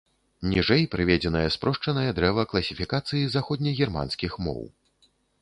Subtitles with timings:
[0.51, 4.61] Ніжэй прыведзенае спрошчанае дрэва класіфікацыі заходнегерманскіх моў.